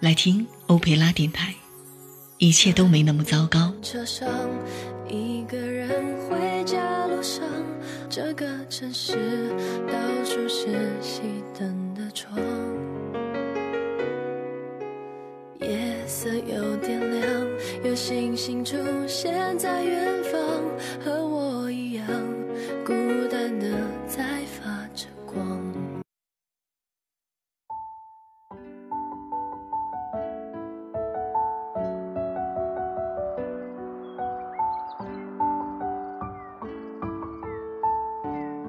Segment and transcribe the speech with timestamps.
[0.00, 1.52] 来听欧佩拉电台，
[2.38, 3.72] 一切都没那么糟糕。
[3.82, 4.28] 车上
[5.08, 5.90] 一个人
[6.28, 7.44] 回家路上，
[8.08, 9.14] 这个城市
[9.88, 10.68] 到处是
[11.02, 11.22] 熄
[11.58, 12.38] 灯的窗，
[15.60, 17.46] 夜色有点亮，
[17.82, 18.76] 有星星出
[19.08, 20.40] 现在远方，
[21.04, 21.27] 和我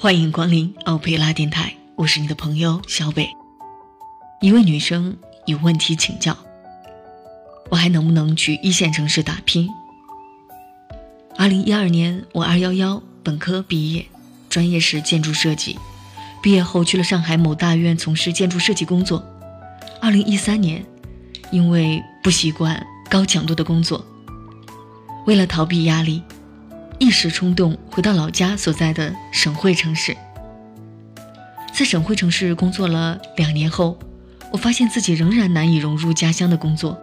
[0.02, 3.28] 欢迎光临奥佩拉电台，我是你的朋友小北。
[4.40, 6.38] 一位女生有问题请教：
[7.70, 9.68] 我还能不能去一线城市打拼？
[11.36, 14.06] 二零一二年，我二幺幺本科毕业，
[14.50, 15.78] 专业是建筑设计。
[16.42, 19.22] 毕业后去了上海某大院从事建筑设计工作。
[20.00, 20.82] 二零一三年，
[21.52, 24.06] 因为不习惯高强度的工作，
[25.26, 26.24] 为了逃避压力。
[27.00, 30.16] 一时冲动，回到老家所在的省会城市。
[31.74, 33.98] 在省会城市工作了两年后，
[34.52, 37.02] 我发现自己仍然难以融入家乡的工作。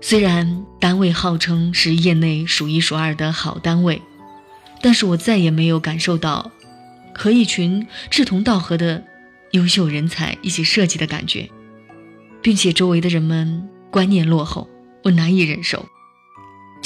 [0.00, 4.02] 虽然单位号称是业内数一数二的好单位，
[4.82, 6.50] 但是我再也没有感受到
[7.14, 9.04] 和一群志同道合的
[9.52, 11.48] 优秀人才一起设计的感觉，
[12.42, 14.68] 并且周围的人们观念落后，
[15.04, 15.86] 我难以忍受。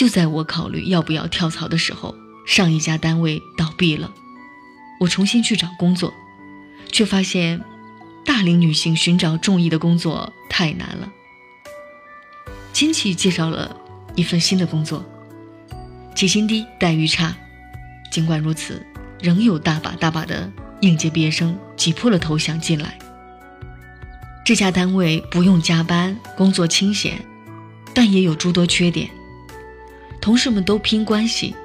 [0.01, 4.11] 就在我考虑要不要跳槽的时候，上一家单位倒闭了，
[4.99, 6.15] 我重新去找工作，
[6.91, 7.63] 却发现
[8.25, 11.13] 大龄女性寻找中意的工作太难了。
[12.73, 13.77] 亲戚介绍了
[14.15, 15.05] 一份新的工作，
[16.15, 17.37] 起薪低，待遇差，
[18.11, 18.83] 尽管如此，
[19.21, 22.99] 仍有大把大把的应届毕业生挤破了头想进来。
[24.47, 27.23] 这家单位不用加班，工作清闲，
[27.93, 29.11] 但也有诸多缺点。
[30.21, 31.57] 同事们都拼关系、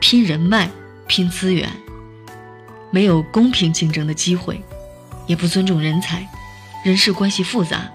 [0.00, 0.68] 拼人脉、
[1.06, 1.68] 拼资源，
[2.90, 4.62] 没有公平竞争的机会，
[5.26, 6.28] 也不尊重人才，
[6.84, 7.90] 人事关系复杂。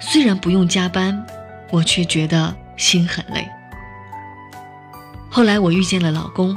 [0.00, 1.26] 虽然不用加班，
[1.70, 3.48] 我却觉得心很累。
[5.28, 6.56] 后来我遇见了老公，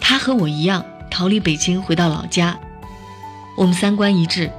[0.00, 2.58] 他和我一样逃离北京回到老家，
[3.56, 4.50] 我们三观一致，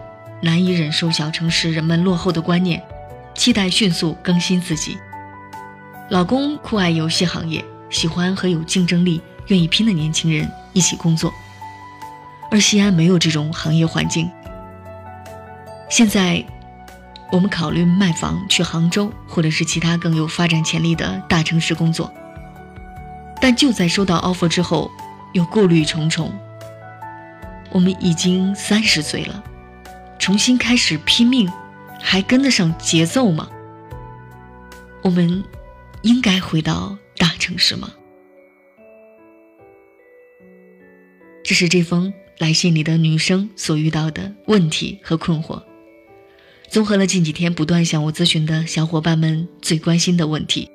[0.41, 2.81] 难以忍受小城市人们落后的观念，
[3.35, 4.97] 期待迅速更新自己。
[6.09, 11.33] 老公酷爱游戏行业，喜欢和有竞争力、愿意拼的年轻人一起工作，
[12.51, 14.29] 而西安没有这种行业环境。
[15.89, 16.45] 现在，
[17.31, 22.13] 我们考虑卖房去杭州，或者是其他更有发展潜力的大城市工作。
[23.41, 24.91] 但就在收到 offer 之后，
[25.33, 26.31] 又顾虑重重。
[27.71, 29.43] 我们已经三十岁了，
[30.19, 31.51] 重新开始拼命，
[31.99, 33.49] 还跟得上节奏吗？
[35.01, 35.43] 我们。
[36.05, 37.91] 应该回到大城市吗？
[41.43, 45.63] 这是这封来信里的女生所遇到的问题和困惑，
[46.69, 50.69] 综合了近几天不断向我咨询的小伙伴们最关心的问题：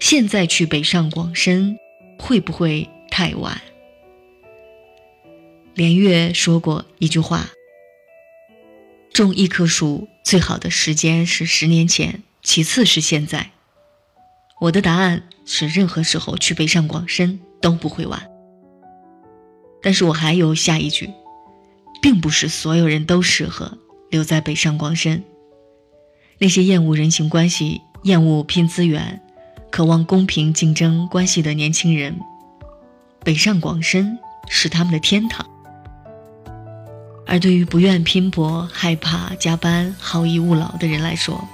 [0.00, 1.78] 现在去北上广深
[2.18, 3.58] 会不会太晚？
[5.72, 7.48] 连月说过一句话：
[9.14, 13.52] 种一棵树最好的时间是十年前，其次是现在。
[14.60, 18.20] 我的答案是，任何时候去北上广深都不会晚。
[19.80, 21.10] 但是我还有下一句，
[22.02, 23.78] 并不是所有人都适合
[24.10, 25.22] 留在北上广深。
[26.38, 29.20] 那些厌恶人情关系、厌恶拼资源、
[29.70, 32.18] 渴望公平竞争关系的年轻人，
[33.22, 34.18] 北上广深
[34.48, 35.48] 是他们的天堂。
[37.26, 41.46] 而对于不愿拼搏、害怕加班、好逸恶劳的人来说，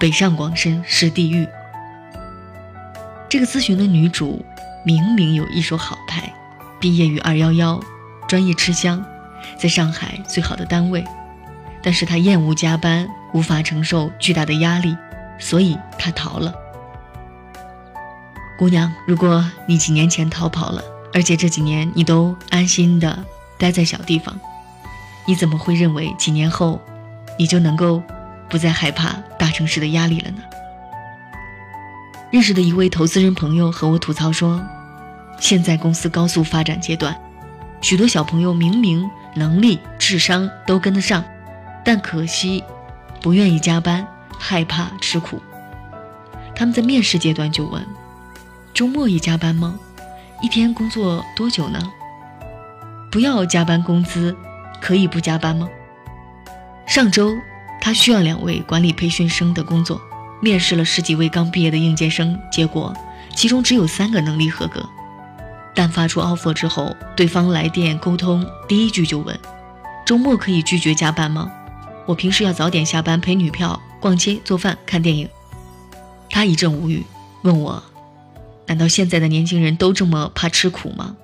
[0.00, 1.46] 北上广深是地狱。
[3.28, 4.44] 这个咨询的女主
[4.84, 6.32] 明明有一手好牌，
[6.78, 7.80] 毕业于二幺幺，
[8.28, 9.04] 专业吃香，
[9.58, 11.04] 在上海最好的单位，
[11.82, 14.96] 但是她厌恶加班，无法承受巨大的压力，
[15.40, 16.54] 所以她逃了。
[18.58, 23.24] 姑娘，如果你几年前逃跑了，而且这几年你都安心的
[23.58, 24.38] 待在小地方，
[25.26, 26.80] 你怎么会认为几年后
[27.38, 28.00] 你就能够
[28.48, 30.38] 不再害怕大城市的压力了呢？
[32.30, 34.64] 认识的一位投资人朋友和我吐槽说
[35.38, 37.16] ：“现在公司高速发展阶段，
[37.80, 41.24] 许多小朋友明明能力、智商都跟得上，
[41.84, 42.62] 但可惜
[43.22, 44.06] 不愿意加班，
[44.38, 45.40] 害怕吃苦。
[46.54, 47.86] 他们在面试阶段就问：
[48.74, 49.78] 周末也加班吗？
[50.42, 51.80] 一天工作多久呢？
[53.10, 54.36] 不要加班工资，
[54.80, 55.68] 可以不加班吗？
[56.86, 57.32] 上周。”
[57.78, 60.00] 他需要两位管理培训生的工作，
[60.40, 62.94] 面试了十几位刚毕业的应届生，结果
[63.34, 64.86] 其中只有三个能力合格。
[65.74, 69.38] 但发出 offer 之后，对方来电沟通，第一句就问
[70.06, 71.52] ：“周末可以拒绝加班吗？
[72.06, 75.28] 我平时要早点下班陪女票逛街、做饭、看电影。”
[76.30, 77.04] 他一阵无语，
[77.42, 77.82] 问我
[78.66, 81.16] ：“难道现在的年轻人都这么怕吃苦吗？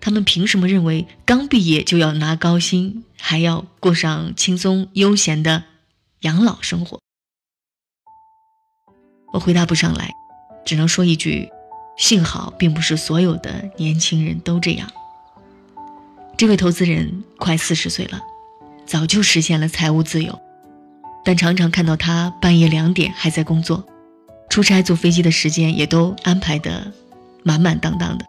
[0.00, 5.64] 他们凭什么认为刚毕业就要拿高薪，还要过上轻松悠闲的
[6.20, 7.00] 养老生活？”
[9.32, 10.10] 我回答不上来，
[10.64, 11.50] 只能说一句。
[11.96, 14.88] 幸好，并不是所有的年轻人都这样。
[16.36, 18.20] 这位投资人快四十岁了，
[18.86, 20.38] 早就实现了财务自由，
[21.24, 23.84] 但常常看到他半夜两点还在工作，
[24.48, 26.92] 出差坐飞机的时间也都安排的
[27.42, 28.24] 满满当当的，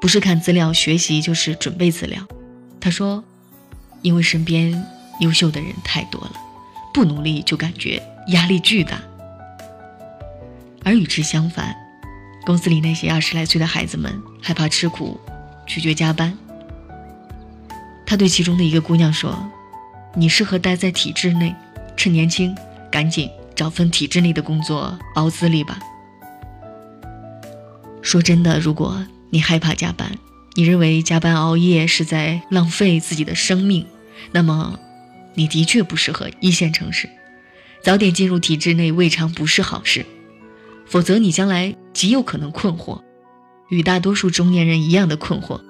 [0.00, 2.24] 不是看资料学习，就是准备资料。
[2.78, 3.24] 他说，
[4.02, 4.86] 因为身边
[5.18, 6.32] 优秀的人太多了，
[6.94, 9.02] 不努力就感觉压力巨大，
[10.84, 11.74] 而与之相反。
[12.46, 15.20] 公司里那些二十来岁的孩子们害怕吃苦，
[15.66, 16.36] 拒绝加班。
[18.06, 19.50] 他对其中的一个姑娘说
[20.16, 21.54] ：“你适合待在体制内，
[21.96, 22.56] 趁年轻
[22.90, 25.78] 赶紧找份体制内的工作熬资历吧。”
[28.02, 30.10] 说真的，如果你害怕加班，
[30.54, 33.86] 你认为加班熬夜是在浪费自己的生命，
[34.32, 34.80] 那么
[35.34, 37.08] 你的确不适合一线城市，
[37.84, 40.04] 早点进入体制内未尝不是好事。
[40.90, 43.00] 否则，你将来极有可能困惑，
[43.68, 45.60] 与大多数中年人一样的困惑。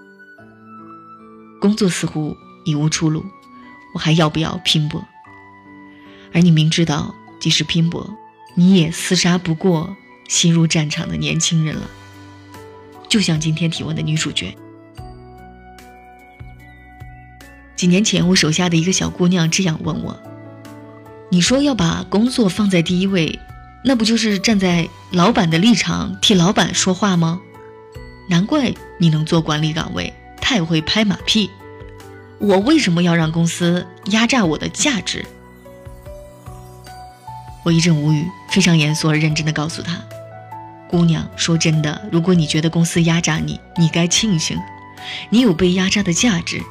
[1.61, 2.35] 工作似乎
[2.65, 3.23] 已无出路，
[3.93, 5.05] 我还要不要拼搏？
[6.33, 8.17] 而你明知道，即使拼搏，
[8.55, 9.95] 你也厮杀不过
[10.27, 11.91] 新入战场的年轻人了。
[13.07, 14.57] 就像今天提问的女主角，
[17.77, 20.19] 几年前我手下的一个小姑娘这样问我
[21.29, 23.39] ：“你说要把工作放在第一位？”
[23.83, 27.41] 那不就是站在老板的立场替老板说话吗？
[28.29, 31.51] 难怪你能做管理岗位，太会拍马屁。
[32.39, 35.25] 我为什么要让公司压榨我的价值？
[37.65, 39.99] 我一阵无语，非常严肃而认真地告诉他
[40.89, 44.59] ：“姑娘，说真的，如果你觉得公司压榨你，你该庆幸，
[45.31, 46.63] 你有被压榨的价值，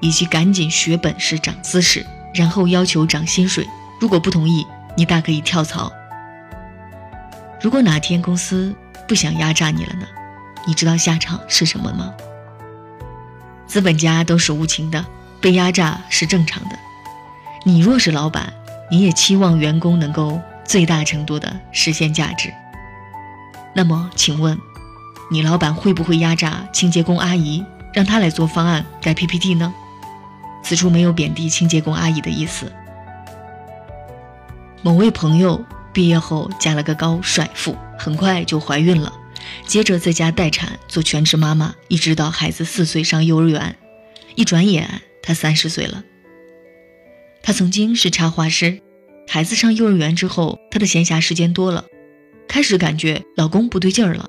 [0.00, 2.04] 以及赶紧学本事、长姿势，
[2.34, 3.66] 然后要求涨薪水。
[4.00, 4.66] 如果不同意，
[4.96, 5.92] 你大可以跳槽。”
[7.62, 8.74] 如果哪天公司
[9.06, 10.04] 不想压榨你了呢？
[10.66, 12.12] 你知道下场是什么吗？
[13.68, 15.06] 资本家都是无情的，
[15.40, 16.76] 被压榨是正常的。
[17.64, 18.52] 你若是老板，
[18.90, 22.52] 你也期望员工能够最大程度的实现价值。
[23.72, 24.58] 那么，请问，
[25.30, 29.72] 你老板会不会压榨清洁工阿姨，让她来做方案、改 PPT 呢？
[30.64, 32.72] 此处没有贬低清洁工阿姨的意思。
[34.82, 35.64] 某位朋友。
[35.92, 39.12] 毕业后嫁了个高帅富，很快就怀孕了，
[39.66, 43.76] 接着在家待产做全职妈妈，一直到孩子四岁上幼儿园。
[44.34, 46.02] 一转眼，她三十岁了。
[47.42, 48.80] 她曾经是插画师，
[49.28, 51.84] 孩子上幼儿园之后，她的闲暇时间多了，
[52.48, 54.28] 开始感觉老公不对劲儿了。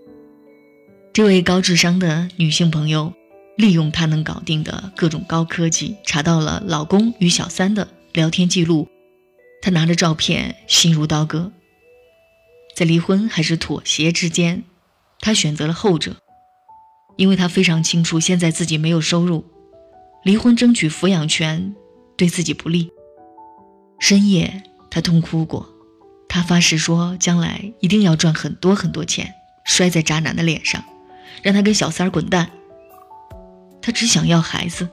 [1.14, 3.14] 这位高智商的女性朋友，
[3.56, 8.90] 利用她能搞定的各种高科技，查到了老公与小三的聊天记录。
[9.66, 11.54] 他拿着照片，心如刀割。
[12.76, 14.66] 在离婚还是妥协之间，
[15.22, 16.18] 他选择了后者，
[17.16, 19.46] 因为他非常清楚，现在自己没有收入，
[20.22, 21.74] 离婚争取抚养权
[22.18, 22.92] 对自己不利。
[24.02, 25.70] 深夜，他痛哭过，
[26.28, 30.84] 他发誓说，将来一定要赚很多很多钱，摔在渣男的脸上，
[31.42, 32.52] 让他跟小三儿滚蛋。
[33.82, 34.90] 他只想要孩子，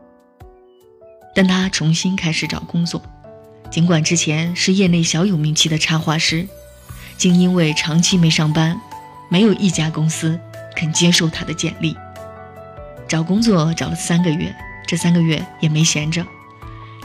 [1.34, 3.02] 但他重新开始找工作。
[3.70, 6.46] 尽管之前是业内小有名气的插画师，
[7.16, 8.80] 竟因为长期没上班，
[9.28, 10.38] 没有一家公司
[10.74, 11.96] 肯接受他的简历。
[13.06, 14.54] 找工作找了三个月，
[14.86, 16.26] 这三个月也没闲着，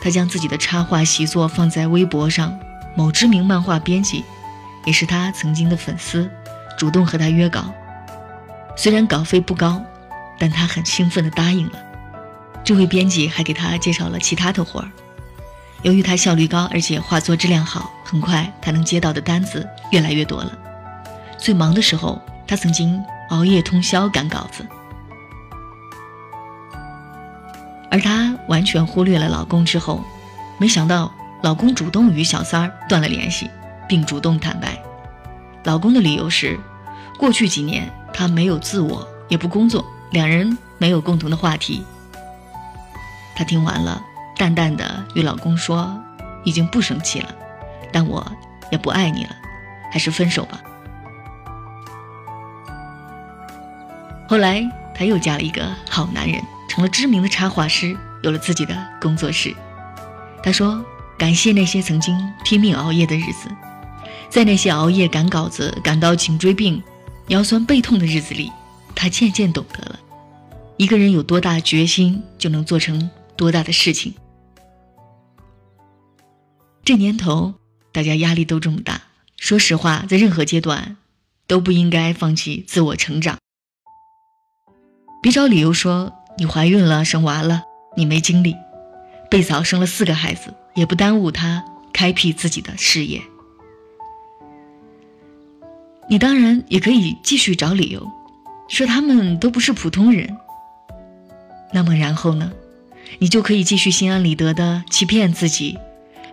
[0.02, 2.58] 他将自己的插画习作放在微博上。
[2.98, 4.24] 某知名漫画编辑，
[4.86, 6.32] 也是他曾经的粉丝，
[6.78, 7.74] 主动和他约稿。
[8.78, 9.84] 虽然稿费不高，
[10.40, 11.74] 但他很兴奋地答应了。
[12.64, 14.90] 这位编辑还给他介绍了其他的活儿。
[15.86, 20.52] 由于他效率高，而且画作质量好，很快他能接到的单子越来越多了。
[21.38, 23.00] 最忙的时候，他曾经
[23.30, 24.66] 熬夜通宵赶稿子。
[27.92, 30.04] 而她完全忽略了老公之后，
[30.58, 31.14] 没想到
[31.44, 33.48] 老公主动与小三儿断了联系，
[33.88, 34.82] 并主动坦白。
[35.66, 36.60] 老公的理由是，
[37.16, 41.86] 过去几年他没有自我，也不工作，两人没有共同的话题。
[43.36, 44.02] 他听完了。
[44.38, 45.98] 淡淡的与老公说
[46.44, 47.34] ：“已经不生气了，
[47.92, 48.26] 但我
[48.72, 49.36] 也不爱你了，
[49.92, 50.62] 还是分手吧。
[54.28, 59.56] 后来，她又嫁了一个好男人，成了知名的插画师，有了自己的工作室。
[60.44, 60.84] 她说
[61.18, 63.50] ：“感谢那些曾经拼命熬夜的日子，
[64.30, 66.84] 在那些熬夜赶稿子、赶到颈椎病、
[67.28, 68.52] 腰酸背痛的日子里，
[68.94, 70.00] 她渐渐懂得了，
[70.78, 74.14] 一个人有多大决心，就能做成多大的事情。
[76.86, 77.56] 这年头，
[77.92, 79.02] 大家压力都这么大，
[79.38, 80.98] 说实话，在任何阶段，
[81.48, 83.40] 都不应该放弃自我成长。”
[85.20, 87.64] 别找理由说你怀孕了、生娃了，
[87.98, 88.56] 你没精力。
[89.32, 93.20] 贝嫂生了四个孩子，也不耽误她开辟自己的事业。
[96.08, 98.08] 你当然也可以继续找理由，
[98.68, 100.38] 说他们都不是普通人。
[101.74, 102.52] 那么然后呢？
[103.18, 105.80] 你就可以继续心安理得的欺骗自己，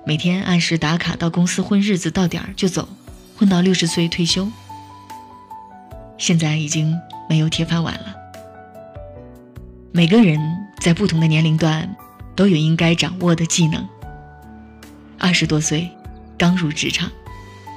[0.05, 2.89] 每天按时打卡到公司混日子，到点儿就走，
[3.37, 4.51] 混到六十岁退休。
[6.19, 8.15] 现在已经没有铁饭碗了。
[9.93, 10.41] 每个人
[10.81, 11.95] 在不同的年龄段
[12.35, 13.89] 都有应该掌握的技能。
[15.19, 15.89] 二十多岁，
[16.37, 17.09] 刚入职场，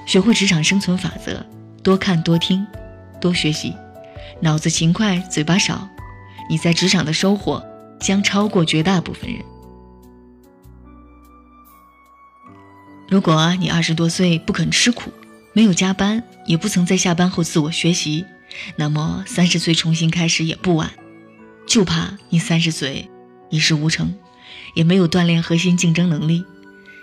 [0.08, 1.46] 学会职场生存法则，
[1.84, 2.66] 多看多听，
[3.22, 3.76] 多学习，
[4.42, 5.88] 脑子勤快，嘴巴少，
[6.50, 7.64] 你在职场的收获
[8.00, 9.44] 将超过绝大部分人。
[13.08, 15.12] 如果你二十多岁不肯吃苦，
[15.54, 18.26] 没有加班，也不曾在下班后自我学习，
[18.78, 20.92] 那么三十岁重新开始也不晚。
[21.68, 23.10] 就怕你三十岁
[23.50, 24.16] 一事无成，
[24.74, 26.44] 也没有锻炼核心竞争能力，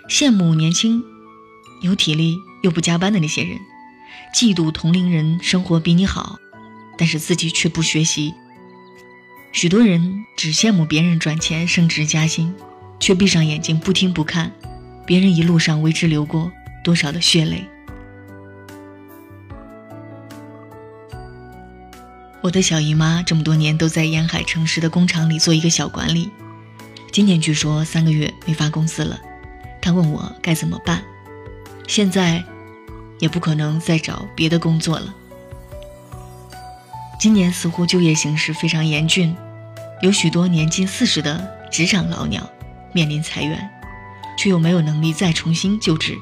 [0.09, 1.03] 羡慕年轻、
[1.81, 3.57] 有体力又不加班的那些人，
[4.35, 6.37] 嫉妒同龄人生活比你好，
[6.97, 8.33] 但是自己却不学习。
[9.53, 12.53] 许多人只羡慕别人赚钱、升职加薪，
[12.99, 14.51] 却闭上眼睛不听不看，
[15.05, 16.51] 别人一路上为之流过
[16.83, 17.63] 多少的血泪。
[22.41, 26.29] 我的小姨妈这么多年都在沿海城市的工厂里做一个小管理，
[27.11, 29.17] 今年据说三个月没发工资了，
[29.81, 31.01] 她问我该怎么办。
[31.87, 32.43] 现在
[33.19, 35.13] 也不可能再找别的工作了。
[37.17, 39.33] 今年似乎就业形势非常严峻，
[40.01, 42.49] 有许多年近四十的职场老鸟
[42.91, 43.69] 面临裁员，
[44.37, 46.17] 却又没有能力再重新就职。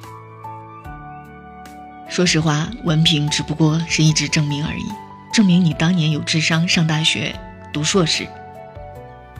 [2.09, 4.85] 说实话，文凭只不过是一纸证明而已。
[5.31, 7.33] 证明你当年有智商，上大学
[7.71, 8.27] 读硕士，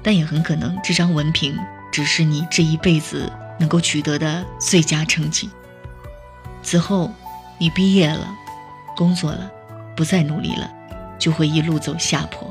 [0.02, 1.58] 但也很可能这张文凭
[1.92, 5.50] 只是你这一辈子能够取得的最佳成绩。
[6.64, 7.12] 此后，
[7.58, 8.26] 你毕业了，
[8.96, 9.52] 工作了，
[9.96, 10.72] 不再努力了，
[11.20, 12.50] 就会一路走下坡。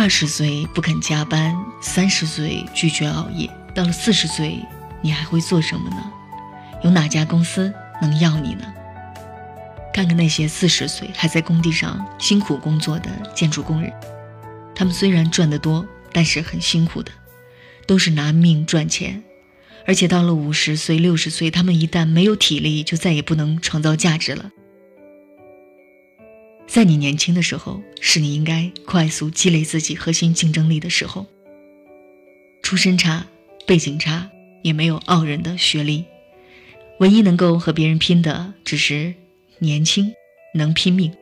[0.00, 4.64] 二十岁不肯加班，三十岁拒绝熬夜，到了四十岁，
[5.02, 5.96] 你还会做什么呢？
[6.84, 8.64] 有哪家公司能要你呢？
[9.92, 13.92] 看看那些四十岁还在工地上辛苦工作的建筑工人，
[14.72, 17.10] 他们虽然赚得多，但是很辛苦的，
[17.84, 19.24] 都是拿命赚钱。
[19.84, 24.52] 而且到了五十岁、六十岁，他们一旦没有体力，就再也不能创造价值了。
[26.68, 31.26] 在你年轻的时候，是你应该快速积累自己核心竞争力的时候。
[32.62, 33.26] 出身差、
[33.66, 34.30] 背景差，
[34.62, 36.04] 也没有傲人的学历，
[37.00, 39.14] 唯一能够和别人拼的，只是。
[39.60, 40.12] 年轻，
[40.54, 41.12] 能拼命。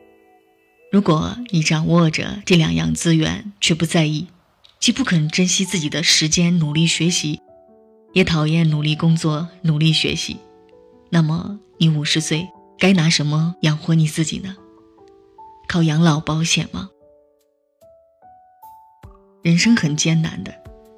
[0.91, 4.27] 如果你掌握着这两样资源，却不在意，
[4.79, 7.39] 既不肯珍惜自己的时间努力学习，
[8.13, 10.37] 也讨厌努力工作努力学习，
[11.09, 14.55] 那么你五十岁该拿什么养活你自己呢？
[15.67, 16.89] 靠养老保险吗？
[19.43, 20.53] 人生很艰难的，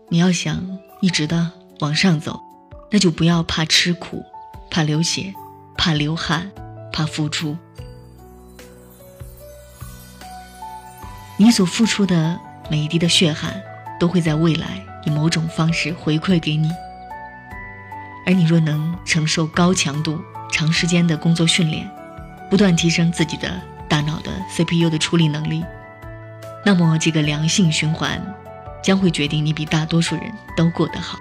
[0.10, 2.40] 你要想一直的往上走，
[2.92, 4.24] 那就不要怕吃苦，
[4.72, 5.34] 怕流血，
[5.78, 6.52] 怕流汗。
[6.92, 7.56] 怕付出，
[11.38, 12.38] 你所付出的
[12.70, 13.62] 每一滴的血汗，
[14.00, 16.70] 都会在未来以某种方式回馈给你。
[18.26, 20.20] 而你若能承受高强度、
[20.52, 21.90] 长时间的工作训练，
[22.50, 23.62] 不断提升自己的
[24.10, 25.64] 脑的 CPU 的处理能力，
[26.66, 28.22] 那么这个良性循环
[28.82, 31.20] 将会决定你比大多数人都过得好。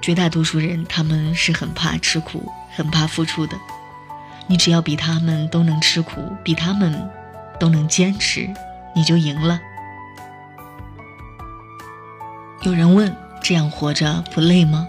[0.00, 2.50] 绝大多数人，他们是很怕吃苦。
[2.72, 3.56] 很怕付出的，
[4.46, 7.10] 你只要比他们都能吃苦，比他们
[7.58, 8.48] 都能坚持，
[8.94, 9.60] 你就赢了。
[12.62, 14.86] 有人问：这样活着不累吗？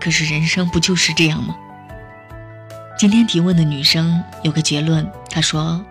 [0.00, 1.54] 可是人生不就是这样吗？
[3.02, 5.84] 今天提问的女生有个结论，她说：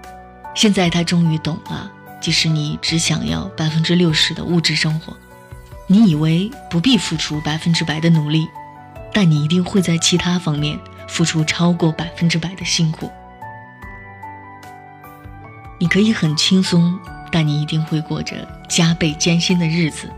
[0.56, 1.92] 现在她终于懂了，
[2.22, 5.18] 即使你只想要百分之六十的物质生活，
[5.88, 8.48] 你以为不必付出百分之百的努力，
[9.12, 13.12] 但你一定会在其他方面付出超过百分之百的辛苦。
[15.82, 16.98] 你可以很轻松，
[17.30, 20.10] 但你一定会过着加倍艰辛的日子。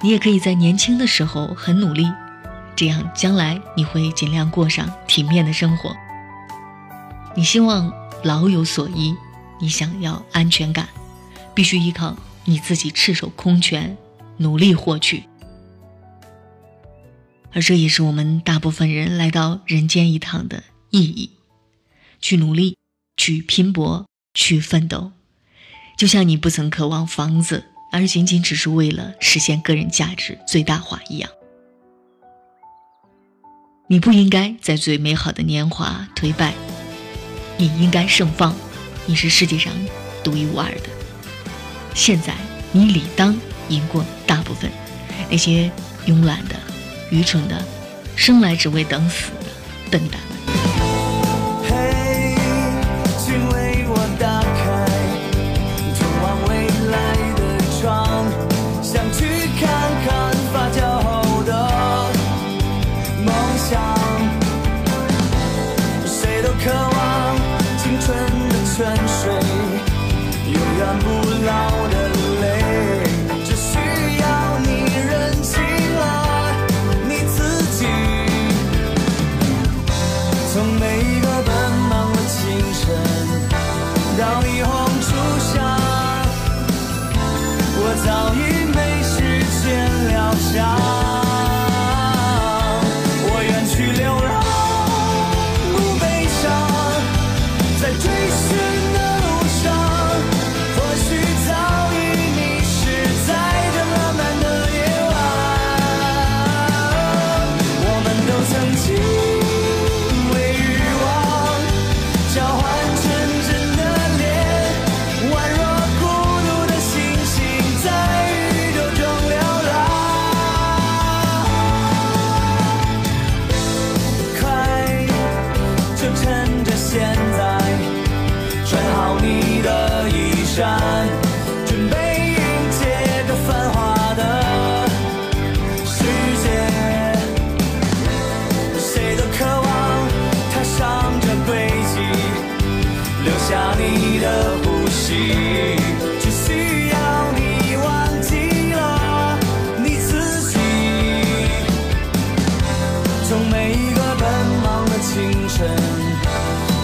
[0.00, 2.10] 你也可以在年轻的时候很努力，
[2.80, 5.94] 这样将来你会尽量过上体面的生活。
[7.36, 7.92] 你希望
[8.24, 9.14] 老有所依，
[9.60, 10.88] 你想要安全感，
[11.54, 13.98] 必须依靠你自己赤手空拳。
[14.38, 15.24] 努力获取，
[17.52, 21.32] 而这也是我们大部分人来到人间一趟的意义：
[22.18, 22.78] 去努力，
[23.18, 25.12] 去拼搏，去奋斗。
[25.98, 31.30] 就像你不曾渴望房子，而仅仅只是为了实现个人价值最大化一样。
[33.92, 36.54] 你不应该在最美好的年华颓败，
[37.56, 38.54] 你应该盛放。
[39.04, 39.72] 你是世界上
[40.22, 40.88] 独一无二的。
[41.92, 42.32] 现在，
[42.70, 43.36] 你理当。
[43.68, 44.68] 赢过大部分
[45.30, 45.70] 那些
[46.04, 46.56] 慵懒的、
[47.10, 47.64] 愚蠢的、
[48.16, 49.46] 生来只为等死的
[49.92, 50.20] 笨蛋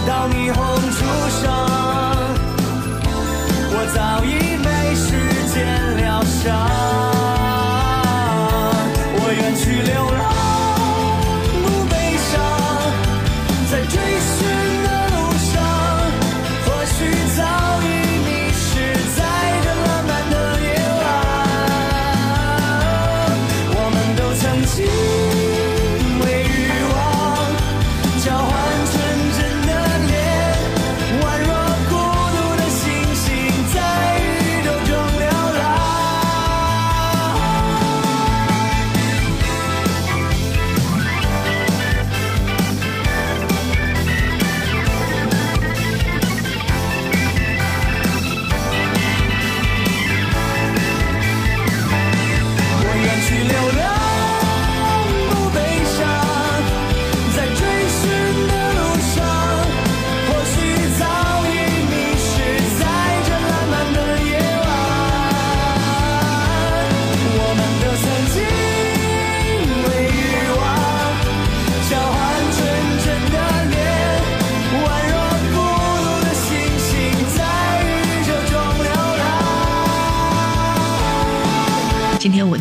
[0.07, 0.59] 到霓虹
[0.91, 0.97] 初
[1.41, 1.45] 上，
[3.73, 5.07] 我早已没时
[5.53, 5.55] 间
[5.97, 6.86] 疗伤。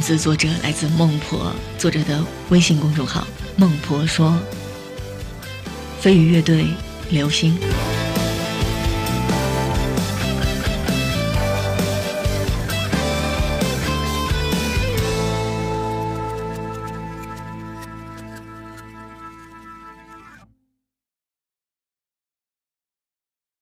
[0.06, 3.26] 自作者来自孟婆，作者的微信公众号
[3.58, 4.38] “孟婆说”。
[6.00, 6.64] 飞鱼乐队，
[7.10, 7.58] 流星。